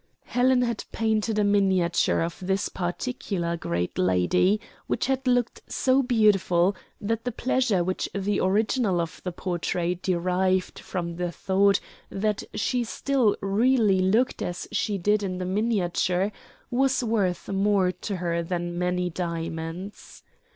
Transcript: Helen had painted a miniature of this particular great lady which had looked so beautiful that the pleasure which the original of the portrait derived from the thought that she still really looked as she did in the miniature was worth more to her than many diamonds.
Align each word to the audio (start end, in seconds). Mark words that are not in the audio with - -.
Helen 0.25 0.63
had 0.63 0.83
painted 0.91 1.37
a 1.37 1.43
miniature 1.43 2.21
of 2.21 2.39
this 2.41 2.69
particular 2.69 3.55
great 3.55 3.99
lady 3.99 4.59
which 4.87 5.05
had 5.05 5.27
looked 5.27 5.61
so 5.67 6.01
beautiful 6.01 6.75
that 6.99 7.23
the 7.23 7.31
pleasure 7.31 7.83
which 7.83 8.09
the 8.15 8.39
original 8.39 8.99
of 8.99 9.21
the 9.23 9.31
portrait 9.31 10.01
derived 10.01 10.79
from 10.79 11.17
the 11.17 11.31
thought 11.31 11.79
that 12.09 12.41
she 12.55 12.83
still 12.83 13.37
really 13.41 13.99
looked 13.99 14.41
as 14.41 14.67
she 14.71 14.97
did 14.97 15.21
in 15.21 15.37
the 15.37 15.45
miniature 15.45 16.31
was 16.71 17.03
worth 17.03 17.47
more 17.47 17.91
to 17.91 18.15
her 18.15 18.41
than 18.41 18.79
many 18.79 19.07
diamonds. 19.11 20.23